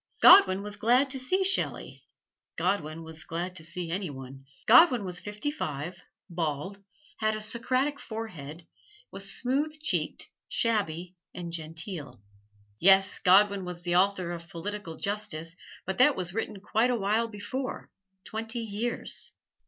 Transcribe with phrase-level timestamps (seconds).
[0.19, 2.03] Godwin was glad to see Shelley
[2.57, 4.45] Godwin was glad to see any one.
[4.65, 6.83] Godwin was fifty five, bald,
[7.19, 8.65] had a Socratic forehead,
[9.11, 12.19] was smooth cheeked, shabby and genteel.
[12.79, 17.27] Yes, Godwin was the author of "Political Justice" but that was written quite a while
[17.27, 17.91] before,
[18.25, 19.29] twenty years!